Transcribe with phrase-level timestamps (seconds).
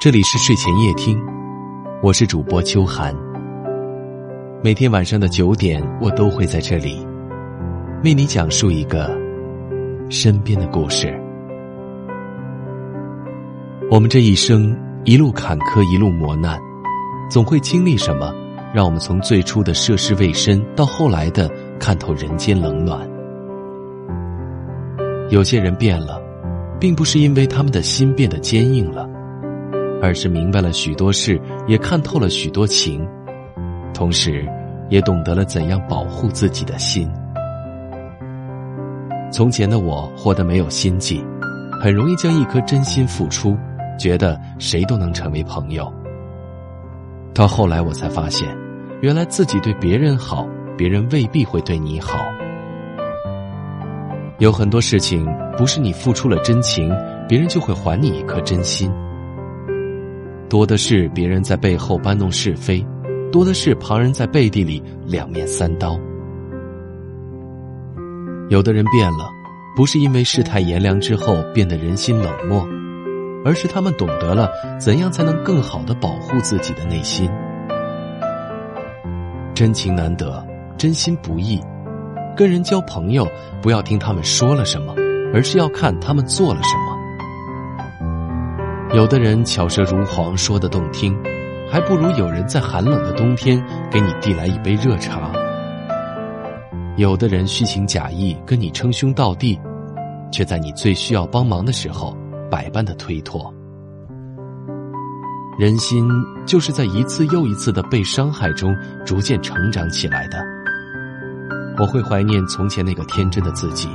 [0.00, 1.22] 这里是睡前夜听，
[2.02, 3.14] 我是主播秋寒。
[4.64, 7.06] 每天晚上的九点，我都会在这里
[8.02, 9.14] 为你讲述一个
[10.08, 11.14] 身边的故事。
[13.90, 14.74] 我们这一生
[15.04, 16.58] 一路坎坷，一路磨难，
[17.28, 18.34] 总会经历什么，
[18.74, 21.46] 让我们从最初的涉世未深，到后来的
[21.78, 23.06] 看透人间冷暖。
[25.28, 26.18] 有些人变了，
[26.80, 29.09] 并不是因为他们的心变得坚硬了。
[30.02, 33.06] 而是明白了许多事，也看透了许多情，
[33.92, 34.48] 同时，
[34.88, 37.10] 也懂得了怎样保护自己的心。
[39.32, 41.24] 从前的我活得没有心计，
[41.80, 43.56] 很容易将一颗真心付出，
[43.98, 45.92] 觉得谁都能成为朋友。
[47.32, 48.48] 到后来我才发现，
[49.00, 52.18] 原来自己对别人好，别人未必会对你好。
[54.38, 55.24] 有很多事情，
[55.56, 56.90] 不是你付出了真情，
[57.28, 58.90] 别人就会还你一颗真心。
[60.50, 62.84] 多的是别人在背后搬弄是非，
[63.30, 65.96] 多的是旁人在背地里两面三刀。
[68.48, 69.30] 有的人变了，
[69.76, 72.66] 不是因为世态炎凉之后变得人心冷漠，
[73.44, 77.30] 而是他们懂得了怎样才能更好的保护自己的内心。
[79.54, 80.44] 真情难得，
[80.76, 81.60] 真心不易。
[82.36, 83.24] 跟人交朋友，
[83.62, 84.92] 不要听他们说了什么，
[85.32, 86.89] 而是要看他们做了什么。
[88.92, 91.16] 有的人巧舌如簧，说的动听，
[91.70, 95.30] 还不如有人在寒冷的冬天给你递来一杯热茶。
[96.96, 99.56] 有的人虚情假意跟你称兄道弟，
[100.32, 102.16] 却在你最需要帮忙的时候
[102.50, 103.54] 百般的推脱。
[105.56, 106.08] 人心
[106.44, 108.74] 就是在一次又一次的被伤害中
[109.06, 110.38] 逐渐成长起来的。
[111.78, 113.88] 我会怀念从前那个天真的自己。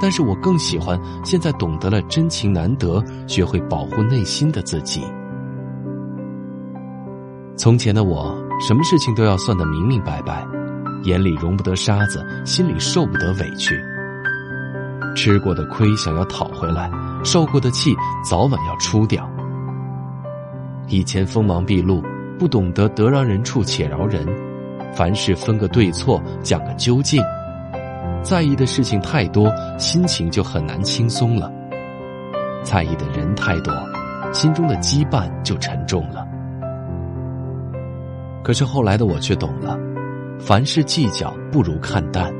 [0.00, 5.02] 但是我更喜欢现在懂得了真情难得，学会保护内心的自己。
[7.56, 10.44] 从前的我，什么事情都要算得明明白白，
[11.04, 13.80] 眼里容不得沙子，心里受不得委屈。
[15.16, 16.90] 吃过的亏想要讨回来，
[17.22, 17.94] 受过的气
[18.28, 19.30] 早晚要出掉。
[20.88, 22.02] 以前锋芒毕露，
[22.38, 24.26] 不懂得得饶人处且饶人，
[24.92, 27.22] 凡事分个对错，讲个究竟。
[28.24, 31.52] 在意的事情太多，心情就很难轻松了；
[32.62, 33.70] 在意的人太多，
[34.32, 36.26] 心中的羁绊就沉重了。
[38.42, 39.78] 可是后来的我却懂了，
[40.40, 42.32] 凡事计较不如看淡。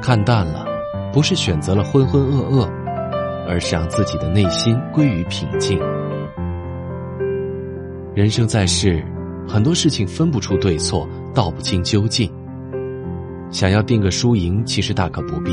[0.00, 0.64] 看淡了，
[1.12, 2.70] 不是选择了浑浑噩噩，
[3.48, 5.76] 而是让自己的内心归于平静。
[8.14, 9.04] 人生在世，
[9.48, 12.32] 很多事情分不出对错，道不清究竟。
[13.50, 15.52] 想要定个输赢，其实大可不必。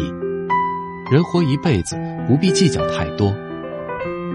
[1.12, 3.34] 人活一辈子，不必计较太多。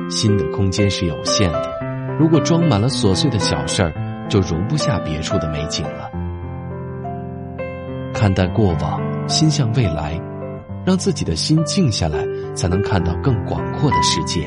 [0.08, 1.78] 心的空间是有限的，
[2.18, 3.92] 如果装满了琐碎的小事儿，
[4.28, 6.10] 就容不下别处的美景了。
[8.14, 10.18] 看淡过往，心向未来，
[10.86, 14.46] 让自己的心静下来，才能看到更广阔的世界。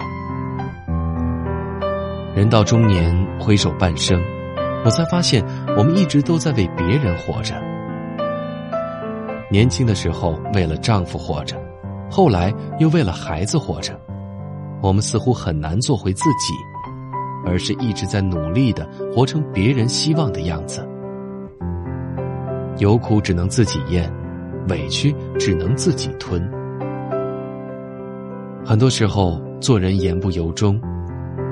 [2.34, 4.20] 人到中年，回首半生，
[4.84, 5.46] 我才发现，
[5.78, 7.54] 我们一直都在为别人活着。
[9.52, 11.58] 年轻的时候为了丈夫活着，
[12.10, 14.00] 后来又为了孩子活着，
[14.82, 16.54] 我们似乎很难做回自己，
[17.46, 20.88] 而是一直在努力的活成别人希望的样子。
[22.78, 24.10] 有苦只能自己咽，
[24.70, 26.42] 委屈只能自己吞。
[28.66, 30.80] 很多时候做人言不由衷，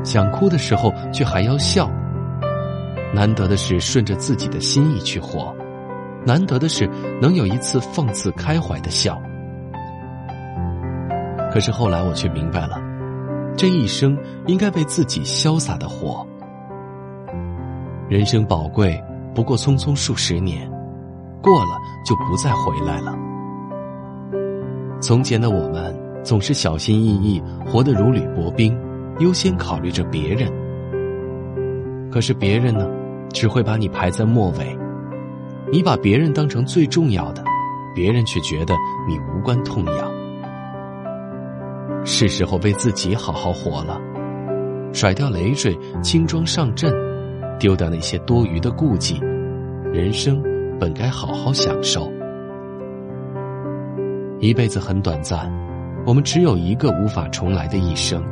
[0.06, 1.92] 想哭的时候却还要笑。
[3.14, 5.54] 难得的是顺着自己的心意去活。
[6.26, 6.88] 难得的是
[7.22, 9.20] 能有一次放肆开怀的笑，
[11.52, 12.80] 可是后来我却明白了，
[13.56, 16.26] 这一生应该为自己潇洒的活。
[18.10, 19.02] 人生宝贵，
[19.34, 20.70] 不过匆匆数十年，
[21.42, 23.18] 过了就不再回来了。
[25.00, 28.78] 从前的我们总是小心翼翼，活得如履薄冰，
[29.20, 30.52] 优先考虑着别人。
[32.12, 32.86] 可是别人呢，
[33.32, 34.78] 只会把你排在末尾。
[35.72, 37.44] 你把别人当成最重要的，
[37.94, 38.74] 别人却觉得
[39.08, 40.12] 你无关痛痒。
[42.04, 44.02] 是时候为自己好好活了，
[44.92, 46.92] 甩掉累赘，轻装上阵，
[47.60, 49.20] 丢掉那些多余的顾忌。
[49.94, 50.42] 人生
[50.80, 52.12] 本该好好享受。
[54.40, 55.52] 一辈子很短暂，
[56.06, 58.24] 我们只有一个无法重来的一生。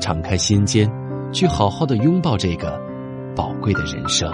[0.00, 0.90] 敞开心间，
[1.30, 2.80] 去好好的拥抱这个
[3.34, 4.32] 宝贵的人生。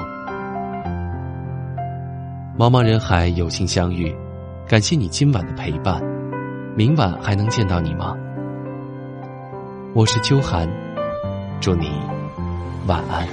[2.63, 4.15] 茫茫人海，有幸相遇，
[4.69, 6.01] 感谢你今晚的陪伴。
[6.77, 8.17] 明晚还能见到你吗？
[9.95, 10.69] 我是秋寒，
[11.61, 11.91] 祝你
[12.87, 13.27] 晚安。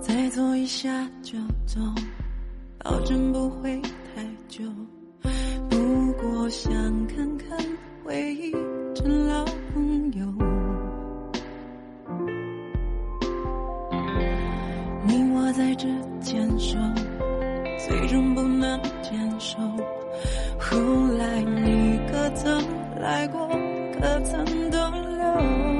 [0.00, 1.80] 再坐一下就走，
[2.88, 4.64] 保证不会太久。
[5.68, 5.76] 不
[6.14, 6.72] 过想
[7.06, 7.58] 看看
[8.02, 8.50] 回忆
[8.94, 9.44] 成老
[9.74, 10.26] 朋友。
[15.06, 15.86] 你我在这
[16.22, 16.78] 牵手，
[17.86, 19.58] 最终不能坚守。
[20.58, 20.78] 后
[21.18, 22.58] 来你可曾
[22.98, 23.46] 来过，
[24.00, 25.77] 可曾逗留？